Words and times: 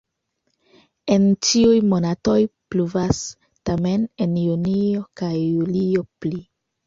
En 1.15 1.25
ĉiuj 1.49 1.75
monatoj 1.89 2.37
pluvas, 2.73 3.19
tamen 3.69 4.07
en 4.27 4.33
junio 4.45 5.03
kaj 5.21 5.33
julio 5.43 6.05
pli. 6.25 6.41